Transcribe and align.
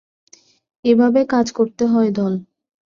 এভাবেই 0.85 1.25
কাজ 1.25 1.47
করতে 1.51 1.83
হয়, 1.85 2.09
দল। 2.11 2.33